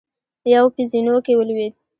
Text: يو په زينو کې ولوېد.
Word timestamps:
يو 0.53 0.65
په 0.75 0.81
زينو 0.91 1.15
کې 1.25 1.33
ولوېد. 1.37 1.73